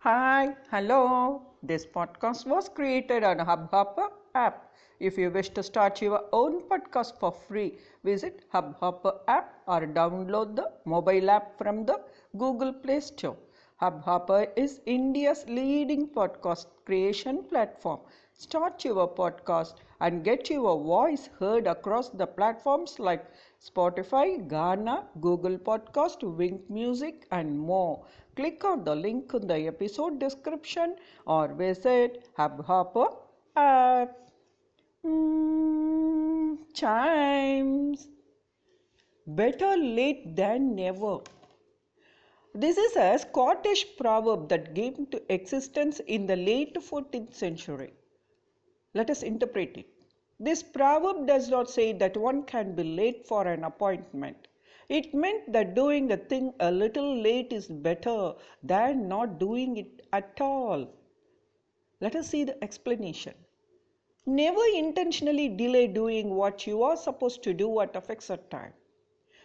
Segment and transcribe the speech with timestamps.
[0.00, 1.42] Hi, hello.
[1.62, 4.72] This podcast was created on Hubhopper app.
[4.98, 10.56] If you wish to start your own podcast for free, visit Hubhopper app or download
[10.56, 12.00] the mobile app from the
[12.36, 13.36] Google Play Store.
[13.80, 18.00] Hubhopper is India's leading podcast creation platform.
[18.34, 23.24] Start your podcast and get your voice heard across the platforms like
[23.60, 28.04] Spotify, Gaana, Google Podcast, Wynk Music, and more.
[28.36, 33.08] Click on the link in the episode description or visit Hubhopper
[33.56, 34.16] app.
[35.04, 38.08] Mm, chimes.
[39.28, 41.20] Better late than never.
[42.60, 47.92] This is a Scottish proverb that came to existence in the late 14th century.
[48.94, 49.86] Let us interpret it.
[50.40, 54.48] This proverb does not say that one can be late for an appointment.
[54.88, 58.34] It meant that doing a thing a little late is better
[58.64, 60.88] than not doing it at all.
[62.00, 63.34] Let us see the explanation.
[64.26, 68.72] Never intentionally delay doing what you are supposed to do at a fixed time.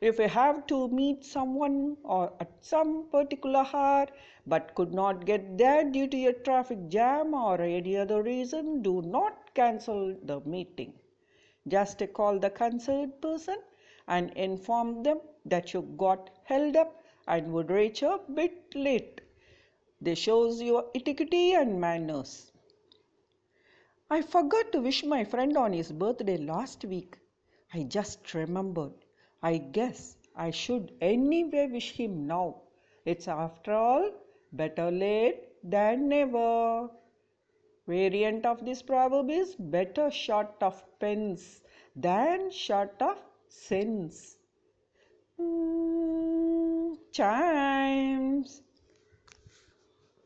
[0.00, 4.06] If you have to meet someone or at some particular hour
[4.46, 9.00] but could not get there due to a traffic jam or any other reason, do
[9.02, 10.92] not cancel the meeting.
[11.66, 13.56] Just call the concerned person
[14.06, 19.22] and inform them that you got held up and would reach a bit late.
[20.00, 22.52] This shows your etiquette and manners.
[24.10, 27.16] I forgot to wish my friend on his birthday last week.
[27.72, 28.92] I just remembered.
[29.46, 32.62] I guess I should anyway wish him now.
[33.04, 34.10] It's after all
[34.52, 36.90] better late than never.
[37.86, 41.62] Variant of this proverb is better short of pence
[41.94, 44.36] than short of sins.
[45.40, 48.62] Mm, chimes.